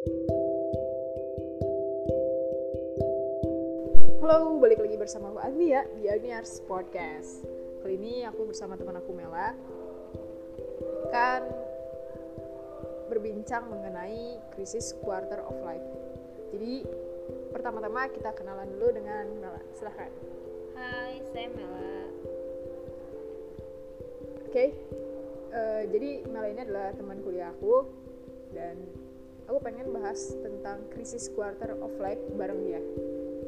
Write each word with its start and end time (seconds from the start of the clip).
Halo, 0.00 0.16
balik 4.56 4.80
lagi 4.80 4.96
bersama 4.96 5.28
aku 5.28 5.44
Agnia 5.44 5.84
di 6.00 6.08
Agniars 6.08 6.64
Podcast. 6.64 7.44
Kali 7.84 8.00
ini 8.00 8.24
aku 8.24 8.48
bersama 8.48 8.80
teman 8.80 8.96
aku 8.96 9.12
Mela 9.12 9.52
akan 11.04 11.42
berbincang 13.12 13.68
mengenai 13.68 14.40
krisis 14.56 14.96
quarter 15.04 15.44
of 15.44 15.60
life. 15.60 15.84
Jadi 16.56 16.80
pertama-tama 17.52 18.08
kita 18.08 18.32
kenalan 18.32 18.72
dulu 18.72 18.96
dengan 18.96 19.28
Mela. 19.36 19.60
Silahkan. 19.76 20.08
Hai, 20.80 21.20
saya 21.28 21.52
Mela. 21.52 22.08
Oke, 24.48 24.64
eh, 25.52 25.82
jadi 25.92 26.24
Mela 26.24 26.48
ini 26.48 26.64
adalah 26.64 26.88
teman 26.96 27.20
kuliah 27.20 27.52
aku 27.52 27.84
dan 28.56 28.80
aku 29.50 29.66
pengen 29.66 29.90
bahas 29.90 30.30
tentang 30.46 30.86
krisis 30.94 31.26
quarter 31.34 31.74
of 31.82 31.90
life 31.98 32.22
bareng 32.38 32.62
dia. 32.70 32.78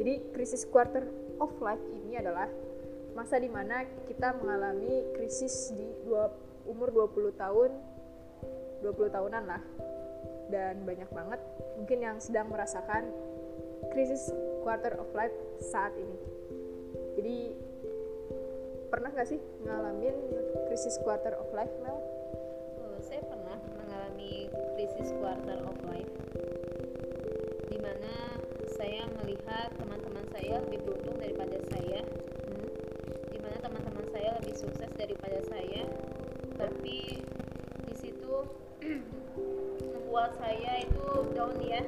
Jadi 0.03 0.35
krisis 0.35 0.67
quarter 0.67 1.07
of 1.39 1.55
life 1.63 1.79
ini 1.95 2.19
adalah 2.19 2.51
masa 3.15 3.39
di 3.39 3.47
mana 3.47 3.87
kita 4.11 4.35
mengalami 4.35 5.15
krisis 5.15 5.71
di 5.71 5.87
dua, 6.03 6.27
umur 6.67 6.91
20 6.91 7.39
tahun 7.39 7.71
20 8.83 9.15
tahunan 9.15 9.45
lah 9.47 9.63
dan 10.51 10.83
banyak 10.83 11.07
banget 11.15 11.39
mungkin 11.79 11.99
yang 12.03 12.17
sedang 12.19 12.51
merasakan 12.51 13.07
krisis 13.95 14.35
quarter 14.67 14.99
of 14.99 15.07
life 15.15 15.35
saat 15.61 15.95
ini 15.95 16.19
jadi 17.15 17.37
pernah 18.91 19.13
gak 19.13 19.29
sih 19.29 19.41
ngalamin 19.65 20.17
krisis 20.67 20.99
quarter 21.05 21.37
of 21.37 21.49
life 21.53 21.73
Mel? 21.85 22.01
Oh, 22.81 22.99
saya 23.05 23.23
pernah 23.25 23.57
mengalami 24.23 24.47
krisis 24.79 25.11
quarter 25.19 25.59
of 25.67 25.77
life. 25.91 26.15
Di 27.67 27.79
mana 27.83 28.39
saya 28.79 29.03
melihat 29.19 29.75
teman-teman 29.75 30.23
saya 30.31 30.63
lebih 30.63 30.81
beruntung 30.87 31.19
daripada 31.19 31.59
saya. 31.75 32.01
Hmm? 32.47 32.67
di 33.33 33.39
mana 33.43 33.57
teman-teman 33.59 34.07
saya 34.15 34.31
lebih 34.39 34.55
sukses 34.55 34.91
daripada 34.95 35.43
saya. 35.51 35.83
Tapi 36.55 37.19
di 37.91 37.95
situ 37.99 38.35
membuat 39.99 40.39
saya 40.39 40.87
itu 40.87 41.07
down 41.35 41.59
ya. 41.59 41.83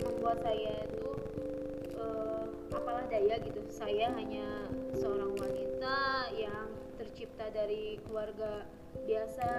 Membuat 0.00 0.40
saya 0.40 0.72
itu 0.88 1.08
eh, 1.92 2.44
apalah 2.72 3.04
daya 3.12 3.36
gitu. 3.44 3.60
Saya 3.68 4.08
hanya 4.16 4.64
seorang 4.96 5.36
wanita 5.36 5.96
yang 6.40 6.55
tercipta 7.46 7.62
dari 7.62 7.98
keluarga 8.06 8.66
biasa 9.06 9.50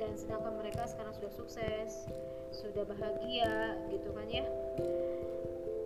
dan 0.00 0.12
sedangkan 0.16 0.54
mereka 0.56 0.88
sekarang 0.88 1.12
sudah 1.12 1.32
sukses 1.36 2.08
sudah 2.56 2.88
bahagia 2.88 3.76
gitu 3.92 4.08
kan 4.16 4.26
ya. 4.32 4.44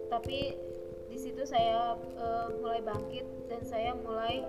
Tapi 0.07 0.55
di 1.09 1.19
situ 1.19 1.43
saya 1.43 1.99
eh, 1.99 2.49
mulai 2.63 2.79
bangkit 2.85 3.27
dan 3.51 3.63
saya 3.67 3.97
mulai 3.99 4.45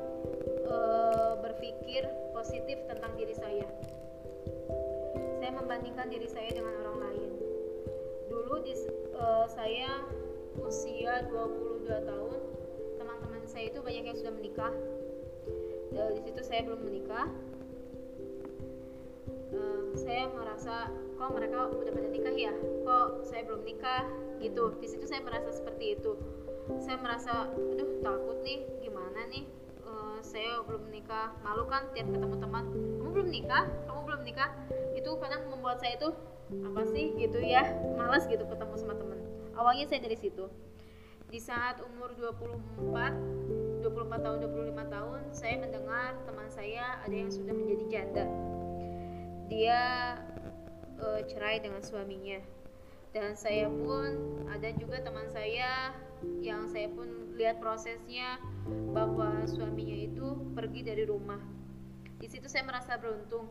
eh, 0.70 1.34
berpikir 1.42 2.06
positif 2.36 2.78
tentang 2.86 3.16
diri 3.18 3.34
saya. 3.34 3.66
Saya 5.42 5.52
membandingkan 5.56 6.14
diri 6.14 6.30
saya 6.30 6.52
dengan 6.54 6.78
orang 6.86 7.00
lain. 7.10 7.30
Dulu 8.30 8.56
di 8.62 8.76
eh, 9.18 9.46
saya 9.50 10.06
usia 10.62 11.26
22 11.32 11.90
tahun 11.90 12.40
teman-teman 13.02 13.42
saya 13.48 13.72
itu 13.72 13.80
banyak 13.82 14.04
yang 14.14 14.18
sudah 14.20 14.34
menikah 14.36 14.74
Eh, 15.90 16.10
di 16.18 16.22
situ 16.22 16.42
saya 16.46 16.62
belum 16.66 16.82
menikah. 16.86 17.28
Eh, 19.50 19.82
saya 19.98 20.30
merasa 20.30 20.94
kok 21.18 21.32
mereka 21.34 21.74
udah 21.74 21.92
pada 21.94 22.10
nikah 22.10 22.36
ya? 22.38 22.54
Kok 22.86 23.26
saya 23.26 23.42
belum 23.50 23.66
nikah? 23.66 24.06
Gitu. 24.38 24.64
Di 24.78 24.88
situ 24.88 25.06
saya 25.10 25.26
merasa 25.26 25.50
seperti 25.50 25.98
itu. 25.98 26.14
Saya 26.78 27.02
merasa 27.02 27.50
aduh 27.50 27.90
takut 28.06 28.38
nih. 28.46 28.62
Gimana 28.86 29.26
nih? 29.34 29.50
Eh, 29.90 30.20
saya 30.22 30.62
belum 30.70 30.94
menikah 30.94 31.34
malu 31.42 31.66
kan 31.66 31.90
tiap 31.98 32.06
ketemu 32.14 32.38
teman 32.38 32.66
kamu 33.02 33.10
belum 33.26 33.30
nikah? 33.34 33.66
Kamu 33.90 34.02
belum 34.06 34.22
nikah? 34.22 34.50
Itu 34.94 35.18
kadang 35.18 35.50
membuat 35.50 35.82
saya 35.82 35.98
itu 35.98 36.14
apa 36.54 36.82
sih? 36.94 37.18
Gitu 37.18 37.42
ya. 37.42 37.66
Malas 37.98 38.30
gitu 38.30 38.46
ketemu 38.46 38.78
sama 38.78 38.94
teman. 38.94 39.18
Awalnya 39.58 39.90
saya 39.90 40.06
dari 40.06 40.14
situ. 40.14 40.46
Di 41.30 41.42
saat 41.42 41.82
umur 41.82 42.14
24 42.14 43.49
24 43.90 44.22
tahun 44.22 44.38
25 44.46 44.94
tahun 44.94 45.22
saya 45.34 45.56
mendengar 45.58 46.14
teman 46.30 46.48
saya 46.54 47.02
ada 47.02 47.16
yang 47.16 47.32
sudah 47.34 47.54
menjadi 47.54 47.86
janda. 47.90 48.26
Dia 49.50 49.82
eh, 51.02 51.22
cerai 51.26 51.58
dengan 51.58 51.82
suaminya. 51.82 52.38
Dan 53.10 53.34
saya 53.34 53.66
pun 53.66 54.46
ada 54.54 54.70
juga 54.78 55.02
teman 55.02 55.26
saya 55.34 55.98
yang 56.46 56.70
saya 56.70 56.86
pun 56.94 57.34
lihat 57.34 57.58
prosesnya 57.58 58.38
bahwa 58.94 59.50
suaminya 59.50 59.98
itu 59.98 60.38
pergi 60.54 60.86
dari 60.86 61.10
rumah. 61.10 61.42
Di 62.22 62.30
situ 62.30 62.46
saya 62.46 62.70
merasa 62.70 63.02
beruntung. 63.02 63.50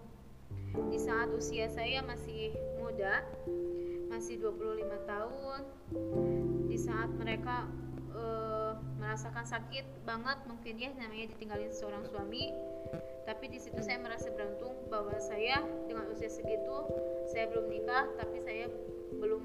Di 0.94 0.98
saat 1.02 1.34
usia 1.34 1.66
saya 1.66 2.06
masih 2.06 2.54
muda 2.78 3.26
masih 4.08 4.40
25 4.40 4.88
tahun 5.04 5.60
di 6.66 6.78
saat 6.80 7.12
mereka 7.14 7.68
eh, 8.16 8.47
merasakan 9.08 9.48
sakit 9.48 9.88
banget 10.04 10.36
mungkin 10.44 10.76
ya 10.76 10.92
namanya 11.00 11.32
ditinggalin 11.32 11.72
seorang 11.72 12.04
suami. 12.04 12.52
Tapi 13.24 13.48
di 13.48 13.56
situ 13.56 13.80
saya 13.80 13.96
merasa 14.04 14.28
beruntung 14.28 14.76
bahwa 14.92 15.16
saya 15.16 15.64
dengan 15.88 16.12
usia 16.12 16.28
segitu 16.28 16.84
saya 17.32 17.48
belum 17.48 17.72
nikah 17.72 18.04
tapi 18.20 18.36
saya 18.44 18.68
belum 19.16 19.40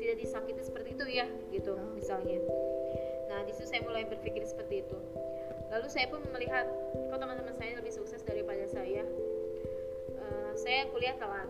tidak 0.00 0.16
disakiti 0.24 0.64
seperti 0.64 0.96
itu 0.96 1.04
ya 1.20 1.28
gitu 1.52 1.76
misalnya. 1.92 2.40
Nah 3.28 3.44
di 3.44 3.52
situ 3.52 3.68
saya 3.68 3.84
mulai 3.84 4.08
berpikir 4.08 4.40
seperti 4.48 4.88
itu. 4.88 4.96
Lalu 5.68 5.86
saya 5.92 6.08
pun 6.08 6.24
melihat 6.32 6.64
kok 7.12 7.20
teman-teman 7.20 7.52
saya 7.52 7.76
lebih 7.76 7.92
sukses 7.92 8.24
daripada 8.24 8.64
saya. 8.72 9.04
Eh, 10.16 10.52
saya 10.56 10.88
kuliah 10.88 11.12
telat. 11.20 11.48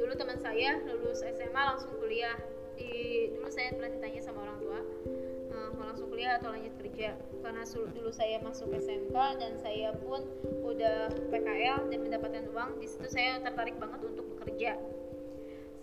Dulu 0.00 0.16
teman 0.16 0.40
saya 0.40 0.80
lulus 0.88 1.20
SMA 1.20 1.62
langsung 1.68 1.92
kuliah. 2.00 2.40
Di 2.80 3.28
dulu 3.36 3.48
saya 3.52 3.76
pernah 3.76 3.92
ditanya 3.92 4.20
sama 4.24 4.40
orang 4.40 4.56
tua 4.60 4.80
mau 5.76 5.86
langsung 5.92 6.08
kuliah 6.08 6.40
atau 6.40 6.50
lanjut 6.50 6.72
kerja. 6.80 7.14
Karena 7.44 7.62
dulu 7.68 8.10
saya 8.10 8.40
masuk 8.40 8.72
SMK 8.72 9.16
dan 9.38 9.52
saya 9.60 9.92
pun 10.00 10.24
udah 10.64 11.12
PKL 11.30 11.92
dan 11.92 11.98
mendapatkan 12.02 12.44
uang 12.50 12.80
di 12.80 12.88
situ 12.88 13.06
saya 13.06 13.38
tertarik 13.44 13.76
banget 13.76 14.00
untuk 14.02 14.26
bekerja. 14.36 14.80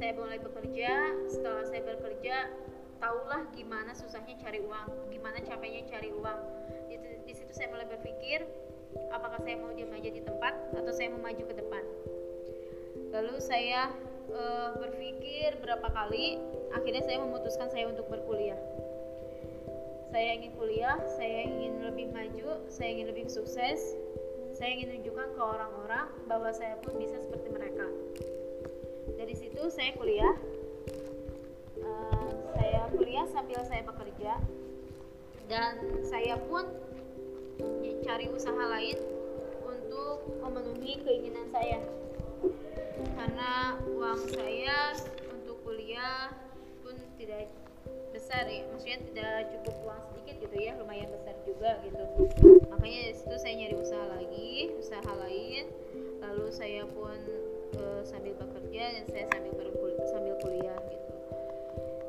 Saya 0.02 0.12
mulai 0.18 0.42
bekerja 0.42 0.92
setelah 1.30 1.64
saya 1.70 1.82
bekerja 1.86 2.50
tahulah 2.98 3.46
gimana 3.54 3.94
susahnya 3.94 4.36
cari 4.42 4.60
uang 4.60 5.14
gimana 5.14 5.38
capeknya 5.40 5.86
cari 5.88 6.10
uang. 6.10 6.40
Di, 6.90 6.96
di 7.24 7.34
situ 7.34 7.54
saya 7.54 7.70
mulai 7.70 7.88
berpikir 7.88 8.44
apakah 9.14 9.40
saya 9.42 9.56
mau 9.62 9.72
diam 9.72 9.94
aja 9.94 10.10
di 10.10 10.22
tempat 10.22 10.54
atau 10.74 10.92
saya 10.92 11.14
mau 11.14 11.22
maju 11.22 11.44
ke 11.46 11.56
depan? 11.56 11.84
Lalu 13.14 13.36
saya 13.38 13.94
eh, 14.34 14.70
berpikir 14.82 15.62
berapa 15.62 15.88
kali 15.94 16.42
akhirnya 16.74 17.04
saya 17.06 17.22
memutuskan 17.22 17.70
saya 17.70 17.86
untuk 17.88 18.10
berkuliah 18.10 18.58
saya 20.14 20.38
ingin 20.38 20.54
kuliah 20.54 20.94
saya 21.18 21.50
ingin 21.50 21.82
lebih 21.90 22.14
maju 22.14 22.62
saya 22.70 22.94
ingin 22.94 23.10
lebih 23.10 23.26
sukses. 23.26 23.98
Saya 24.54 24.78
ingin 24.78 25.02
tunjukkan 25.02 25.34
ke 25.34 25.42
orang-orang 25.42 26.06
bahwa 26.30 26.54
saya 26.54 26.78
pun 26.86 27.02
bisa 27.02 27.18
seperti 27.18 27.50
mereka. 27.50 27.90
Dari 29.18 29.34
situ 29.34 29.58
saya 29.74 29.98
kuliah. 29.98 30.38
Eh, 31.82 32.30
saya 32.54 32.86
kuliah 32.94 33.26
sambil 33.34 33.66
saya 33.66 33.82
bekerja. 33.82 34.38
Dan 35.50 36.06
saya 36.06 36.38
pun 36.46 36.70
ny- 37.82 37.98
cari 38.06 38.30
usaha 38.30 38.62
lain 38.78 39.02
untuk 39.66 40.30
memenuhi 40.46 41.02
keinginan 41.02 41.50
saya. 41.50 41.82
Karena 43.18 43.82
uang 43.90 44.22
saya 44.30 44.94
untuk 45.34 45.58
kuliah 45.66 46.30
pun 46.86 46.94
tidak 47.18 47.50
besar 48.34 48.50
ya. 48.50 48.66
Maksudnya 48.74 49.00
tidak 49.14 49.38
cukup 49.54 49.76
uang 49.86 50.02
sedikit 50.10 50.36
gitu 50.42 50.56
ya 50.58 50.72
lumayan 50.82 51.10
besar 51.14 51.38
juga 51.46 51.78
gitu. 51.86 52.02
Makanya 52.74 53.00
dari 53.06 53.14
situ 53.14 53.36
saya 53.38 53.54
nyari 53.62 53.76
usaha 53.78 54.06
lagi 54.10 54.54
usaha 54.82 55.12
lain. 55.22 55.64
Lalu 56.18 56.46
saya 56.50 56.82
pun 56.90 57.18
eh, 57.78 58.02
sambil 58.02 58.34
bekerja 58.34 58.84
dan 58.98 59.06
saya 59.06 59.30
sambil 59.30 59.54
berkul- 59.54 60.02
sambil 60.10 60.34
kuliah 60.42 60.82
gitu. 60.90 61.14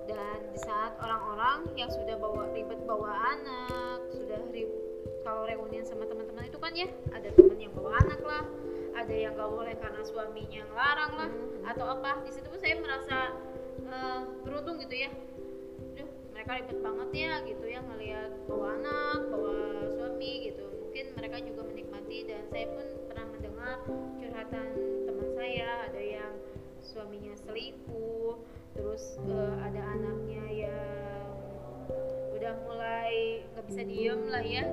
Dan 0.08 0.38
di 0.48 0.58
saat 0.64 0.96
orang-orang 0.96 1.68
yang 1.76 1.92
sudah 1.92 2.16
bawa 2.16 2.48
ribet 2.56 2.80
bawa 2.88 3.36
anak 3.36 4.00
sudah 4.16 4.40
kalau 5.24 5.44
reunian 5.44 5.84
sama 5.84 6.08
teman-teman 6.08 6.48
itu 6.48 6.56
kan 6.56 6.72
ya 6.72 6.88
ada 7.12 7.28
teman 7.36 7.56
yang 7.56 7.72
bawa 7.76 8.00
anak 8.00 8.20
lah 8.24 8.44
ada 8.96 9.12
yang 9.12 9.32
gak 9.36 9.48
boleh 9.48 9.72
karena 9.76 10.00
suaminya 10.04 10.64
ngelarang 10.72 11.12
lah 11.20 11.30
atau 11.68 11.84
apa. 11.84 12.24
Di 12.24 12.32
situ 12.32 12.48
pun 12.48 12.60
saya 12.64 12.80
merasa 12.80 13.36
eh, 13.84 14.20
beruntung 14.40 14.80
gitu 14.80 15.04
ya 15.04 15.12
mereka 16.34 16.58
ribet 16.58 16.78
banget 16.82 17.10
ya 17.14 17.32
gitu 17.46 17.64
ya 17.70 17.80
ngelihat 17.86 18.30
bawa 18.50 18.74
anak 18.74 19.18
bawa 19.30 19.86
suami 19.94 20.50
gitu. 20.50 20.66
Mungkin 20.66 21.06
mereka 21.14 21.36
juga 21.46 21.62
menikmati 21.62 22.18
dan 22.26 22.42
saya 22.50 22.66
pun 22.74 22.86
pernah 23.06 23.26
mendengar 23.30 23.76
curhatan 24.18 24.68
teman 25.06 25.28
saya 25.38 25.68
ada 25.86 26.02
yang 26.02 26.34
suaminya 26.82 27.32
selingkuh 27.38 28.34
terus 28.74 29.14
uh, 29.30 29.54
ada 29.62 29.78
anaknya 29.94 30.66
yang 30.66 31.22
udah 32.34 32.54
mulai 32.66 33.46
nggak 33.54 33.64
bisa 33.70 33.82
diem 33.86 34.22
lah 34.26 34.42
ya. 34.42 34.66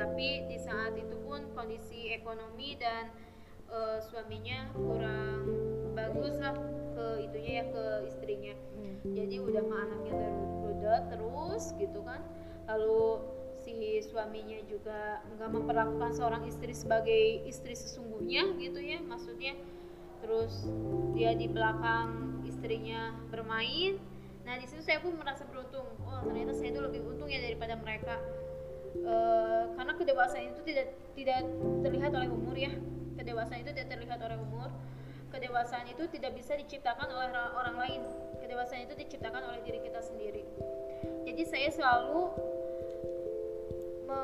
Tapi 0.00 0.48
di 0.48 0.56
saat 0.56 0.96
itu 0.96 1.16
pun 1.28 1.44
kondisi 1.52 2.08
ekonomi 2.16 2.80
dan 2.80 3.12
uh, 3.68 4.00
suaminya 4.00 4.72
kurang 4.72 5.44
bagus 5.92 6.40
lah 6.40 6.56
ke 6.96 7.28
itunya 7.28 7.52
ya 7.60 7.64
ke 7.68 7.84
istrinya. 8.08 8.56
Hmm. 9.02 9.18
jadi 9.18 9.36
udah 9.42 9.62
mah 9.66 9.82
anaknya 9.84 10.14
terus 11.10 11.74
gitu 11.78 12.02
kan. 12.02 12.22
Lalu 12.66 13.22
si 13.62 14.02
suaminya 14.02 14.58
juga 14.66 15.22
nggak 15.38 15.50
memperlakukan 15.54 16.10
seorang 16.18 16.42
istri 16.50 16.74
sebagai 16.74 17.46
istri 17.46 17.78
sesungguhnya 17.78 18.58
gitu 18.58 18.82
ya 18.82 18.98
maksudnya. 19.02 19.54
Terus 20.22 20.66
dia 21.14 21.34
di 21.34 21.46
belakang 21.50 22.42
istrinya 22.46 23.14
bermain. 23.30 23.98
Nah 24.42 24.58
di 24.58 24.66
situ 24.66 24.82
saya 24.82 24.98
pun 24.98 25.14
merasa 25.14 25.46
beruntung. 25.46 25.86
Oh 26.06 26.20
ternyata 26.26 26.54
saya 26.54 26.74
itu 26.74 26.80
lebih 26.82 27.00
untung 27.06 27.30
ya 27.30 27.42
daripada 27.42 27.78
mereka. 27.78 28.18
E, 28.98 29.14
karena 29.74 29.92
kedewasaan 29.98 30.52
itu 30.52 30.60
tidak 30.66 30.94
tidak 31.14 31.42
terlihat 31.82 32.10
oleh 32.14 32.28
umur 32.30 32.54
ya. 32.58 32.74
Kedewasaan 33.18 33.62
itu 33.62 33.70
tidak 33.74 33.88
terlihat 33.98 34.18
oleh 34.22 34.38
umur 34.38 34.70
kedewasaan 35.32 35.88
itu 35.88 36.04
tidak 36.12 36.36
bisa 36.36 36.52
diciptakan 36.60 37.08
oleh 37.08 37.32
orang 37.56 37.76
lain. 37.80 38.00
Kedewasaan 38.38 38.84
itu 38.84 38.94
diciptakan 39.00 39.42
oleh 39.48 39.60
diri 39.64 39.80
kita 39.80 40.04
sendiri. 40.04 40.44
Jadi 41.24 41.42
saya 41.48 41.68
selalu 41.72 42.28
me, 44.04 44.20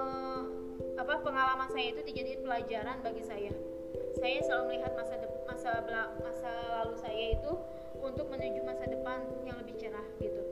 apa 1.01 1.15
pengalaman 1.25 1.69
saya 1.73 1.97
itu 1.97 2.01
dijadikan 2.05 2.45
pelajaran 2.45 2.97
bagi 3.01 3.25
saya. 3.25 3.53
Saya 4.21 4.39
selalu 4.45 4.63
melihat 4.77 4.93
masa 4.95 5.15
de, 5.17 5.29
masa 5.49 5.71
masa 6.21 6.53
lalu 6.85 6.95
saya 7.01 7.25
itu 7.41 7.53
untuk 7.99 8.29
menuju 8.29 8.61
masa 8.63 8.85
depan 8.87 9.25
yang 9.49 9.57
lebih 9.65 9.81
cerah 9.81 10.05
gitu. 10.21 10.43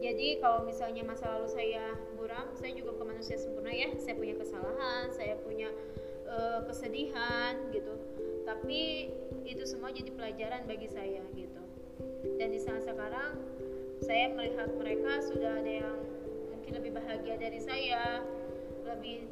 Jadi 0.00 0.40
kalau 0.42 0.66
misalnya 0.66 1.06
masa 1.06 1.28
lalu 1.38 1.48
saya 1.52 1.94
buram 2.16 2.50
saya 2.58 2.72
juga 2.74 2.96
bukan 2.98 3.14
manusia 3.14 3.38
sempurna 3.38 3.70
ya. 3.70 3.94
Saya 4.00 4.16
punya 4.18 4.34
kesalahan 4.36 5.06
saya 5.12 5.36
punya 5.38 5.68
uh, 6.26 6.60
kesedihan 6.66 7.68
gitu 7.70 7.94
tapi 8.50 9.06
itu 9.46 9.62
semua 9.62 9.94
jadi 9.94 10.10
pelajaran 10.10 10.66
bagi 10.66 10.90
saya 10.90 11.22
gitu. 11.38 11.62
Dan 12.34 12.50
di 12.50 12.58
saat 12.58 12.82
sekarang 12.82 13.38
saya 14.02 14.34
melihat 14.34 14.74
mereka 14.74 15.22
sudah 15.22 15.62
ada 15.62 15.72
yang 15.86 15.98
mungkin 16.50 16.72
lebih 16.74 16.98
bahagia 16.98 17.38
dari 17.38 17.62
saya 17.62 18.26
lebih 18.82 19.30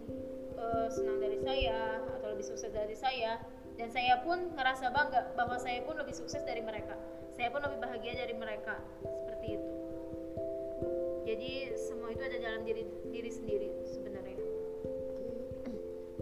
uh, 0.55 0.87
senang 0.87 1.19
dari 1.19 1.43
saya 1.43 1.99
atau 2.15 2.31
lebih 2.31 2.47
sukses 2.47 2.71
dari 2.71 2.95
saya. 2.95 3.43
Dan 3.75 3.91
saya 3.91 4.23
pun 4.23 4.55
ngerasa 4.55 4.91
bangga 4.91 5.35
bahwa 5.35 5.59
saya 5.59 5.83
pun 5.83 5.99
lebih 5.99 6.15
sukses 6.15 6.43
dari 6.47 6.63
mereka. 6.63 6.95
Saya 7.35 7.51
pun 7.51 7.63
lebih 7.63 7.79
bahagia 7.79 8.15
dari 8.23 8.35
mereka 8.39 8.79
seperti 9.03 9.59
itu. 9.59 9.71
Jadi 11.27 11.53
semua 11.79 12.11
itu 12.15 12.23
ada 12.23 12.39
dalam 12.39 12.63
diri 12.63 12.87
diri 13.11 13.31
sendiri 13.31 13.69
sebenarnya. 13.87 14.39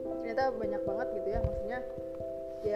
Ternyata 0.00 0.52
banyak 0.56 0.82
banget 0.84 1.08
gitu 1.16 1.28
ya 1.32 1.40
maksudnya 1.44 1.80
ya 1.80 2.05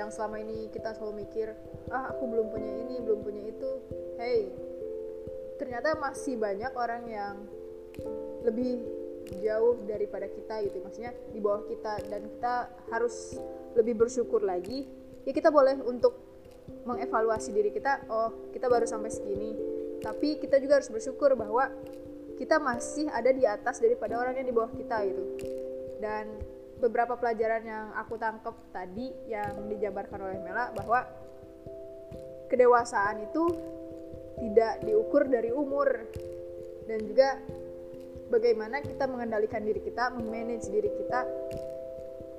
yang 0.00 0.08
selama 0.08 0.40
ini 0.40 0.72
kita 0.72 0.96
selalu 0.96 1.28
mikir 1.28 1.52
ah 1.92 2.08
aku 2.16 2.24
belum 2.24 2.48
punya 2.48 2.72
ini 2.88 2.96
belum 3.04 3.20
punya 3.20 3.42
itu. 3.52 3.70
Hey 4.16 4.48
ternyata 5.60 5.92
masih 6.00 6.40
banyak 6.40 6.72
orang 6.72 7.04
yang 7.04 7.36
lebih 8.48 8.80
jauh 9.44 9.76
daripada 9.84 10.24
kita 10.24 10.64
gitu. 10.64 10.80
Maksudnya 10.80 11.12
di 11.36 11.38
bawah 11.38 11.68
kita. 11.68 12.00
Dan 12.08 12.32
kita 12.32 12.72
harus 12.88 13.36
lebih 13.76 14.00
bersyukur 14.00 14.40
lagi. 14.40 14.88
Ya 15.28 15.36
kita 15.36 15.52
boleh 15.52 15.76
untuk 15.84 16.16
mengevaluasi 16.70 17.50
diri 17.52 17.74
kita 17.74 18.08
oh 18.08 18.48
kita 18.56 18.72
baru 18.72 18.88
sampai 18.88 19.12
segini. 19.12 19.52
Tapi 20.00 20.40
kita 20.40 20.56
juga 20.56 20.80
harus 20.80 20.88
bersyukur 20.88 21.36
bahwa 21.36 21.68
kita 22.40 22.56
masih 22.56 23.12
ada 23.12 23.28
di 23.28 23.44
atas 23.44 23.84
daripada 23.84 24.16
orang 24.16 24.40
yang 24.40 24.48
di 24.48 24.54
bawah 24.56 24.72
kita 24.72 24.96
gitu. 25.04 25.24
Dan 26.00 26.40
beberapa 26.80 27.14
pelajaran 27.20 27.62
yang 27.62 27.86
aku 27.94 28.16
tangkap 28.16 28.56
tadi 28.72 29.12
yang 29.28 29.68
dijabarkan 29.68 30.18
oleh 30.18 30.38
Mela 30.40 30.72
bahwa 30.72 31.04
kedewasaan 32.48 33.30
itu 33.30 33.44
tidak 34.40 34.80
diukur 34.82 35.28
dari 35.28 35.52
umur 35.52 36.08
dan 36.88 36.98
juga 37.04 37.36
bagaimana 38.32 38.80
kita 38.80 39.04
mengendalikan 39.06 39.62
diri 39.62 39.78
kita, 39.84 40.10
memanage 40.16 40.66
diri 40.72 40.88
kita, 40.88 41.28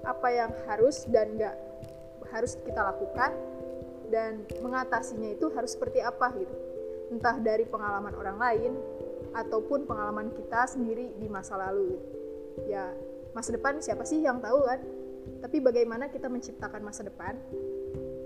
apa 0.04 0.28
yang 0.34 0.52
harus 0.66 1.06
dan 1.08 1.38
nggak 1.38 1.56
harus 2.34 2.58
kita 2.66 2.82
lakukan, 2.82 3.32
dan 4.12 4.44
mengatasinya 4.60 5.32
itu 5.32 5.48
harus 5.56 5.78
seperti 5.78 6.04
apa 6.04 6.34
gitu. 6.36 6.56
Entah 7.12 7.38
dari 7.40 7.64
pengalaman 7.68 8.16
orang 8.16 8.38
lain 8.40 8.72
ataupun 9.32 9.88
pengalaman 9.88 10.32
kita 10.36 10.68
sendiri 10.68 11.16
di 11.16 11.28
masa 11.32 11.56
lalu. 11.60 11.96
Gitu. 11.96 12.18
Ya 12.72 12.92
masa 13.32 13.56
depan 13.56 13.80
siapa 13.80 14.04
sih 14.04 14.24
yang 14.24 14.40
tahu 14.44 14.64
kan? 14.66 14.80
Tapi 15.42 15.58
bagaimana 15.62 16.10
kita 16.10 16.28
menciptakan 16.28 16.82
masa 16.82 17.06
depan 17.06 17.38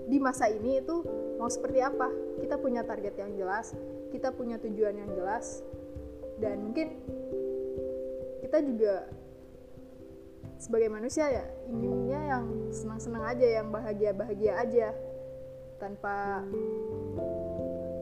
di 0.06 0.18
masa 0.22 0.46
ini 0.46 0.80
itu 0.80 1.02
mau 1.36 1.50
seperti 1.50 1.82
apa? 1.82 2.08
Kita 2.40 2.56
punya 2.60 2.86
target 2.86 3.14
yang 3.18 3.34
jelas, 3.36 3.74
kita 4.14 4.32
punya 4.32 4.56
tujuan 4.62 4.96
yang 4.96 5.10
jelas, 5.12 5.60
dan 6.40 6.60
mungkin 6.60 6.96
kita 8.44 8.62
juga 8.62 9.08
sebagai 10.56 10.88
manusia 10.88 11.28
ya 11.28 11.44
inginnya 11.68 12.20
yang 12.32 12.44
senang-senang 12.72 13.24
aja 13.28 13.60
yang 13.60 13.68
bahagia-bahagia 13.68 14.52
aja 14.56 14.88
tanpa 15.76 16.40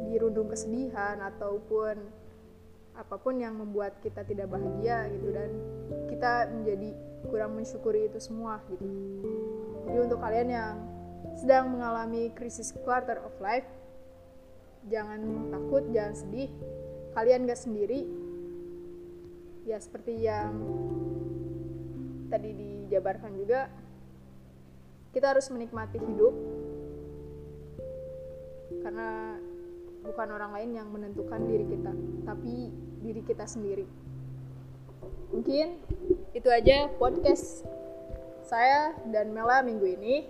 dirundung 0.07 0.47
kesedihan 0.47 1.19
ataupun 1.19 1.99
apa 2.95 3.19
pun 3.19 3.35
yang 3.43 3.59
membuat 3.59 3.99
kita 3.99 4.23
tidak 4.23 4.55
bahagia 4.55 5.11
gitu 5.11 5.35
dan 5.35 5.51
kita 6.07 6.47
menjadi 6.55 6.91
kurang 7.27 7.59
mensyukuri 7.59 8.07
itu 8.07 8.23
semua 8.23 8.63
gitu. 8.71 8.87
Jadi 9.85 9.99
untuk 9.99 10.23
kalian 10.23 10.49
yang 10.49 10.75
sedang 11.35 11.75
mengalami 11.75 12.31
krisis 12.31 12.71
quarter 12.87 13.19
of 13.27 13.35
life 13.43 13.67
jangan 14.87 15.51
takut 15.51 15.83
jangan 15.91 16.15
sedih. 16.15 16.51
Kalian 17.15 17.47
gak 17.51 17.59
sendiri. 17.59 18.07
Ya 19.65 19.81
seperti 19.81 20.29
yang 20.29 20.55
tadi 22.29 22.51
dijabarkan 22.53 23.33
juga 23.35 23.71
kita 25.11 25.35
harus 25.35 25.51
menikmati 25.51 25.99
hidup. 25.99 26.35
Karena 28.85 29.41
bukan 30.05 30.29
orang 30.37 30.53
lain 30.53 30.71
yang 30.77 30.89
menentukan 30.93 31.41
diri 31.49 31.65
kita 31.65 31.93
tapi 32.29 32.69
diri 33.05 33.21
kita 33.21 33.45
sendiri. 33.45 33.85
Mungkin 35.29 35.77
itu 36.33 36.49
aja 36.49 36.89
podcast 36.97 37.69
saya 38.49 38.97
dan 39.13 39.37
Mela 39.37 39.61
minggu 39.61 39.85
ini. 39.85 40.25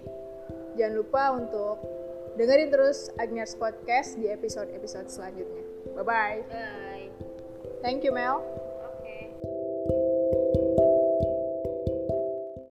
Jangan 0.75 0.95
lupa 0.99 1.23
untuk 1.39 1.79
dengerin 2.35 2.75
terus 2.75 3.15
Agnes 3.15 3.55
Podcast 3.55 4.19
di 4.19 4.27
episode-episode 4.27 5.07
selanjutnya. 5.07 5.65
Bye 5.95 6.03
bye, 6.03 6.41
bye. 6.51 7.07
thank 7.79 8.03
you 8.03 8.11
Mel 8.11 8.43